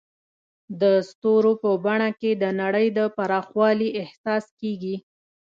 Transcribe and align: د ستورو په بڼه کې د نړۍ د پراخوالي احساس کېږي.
د 0.81 0.83
ستورو 1.09 1.51
په 1.63 1.71
بڼه 1.85 2.09
کې 2.19 2.31
د 2.41 2.43
نړۍ 2.61 2.87
د 2.97 2.99
پراخوالي 3.15 3.89
احساس 4.01 4.45
کېږي. 4.59 4.95